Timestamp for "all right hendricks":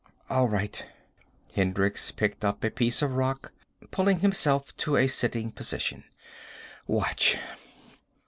0.31-2.09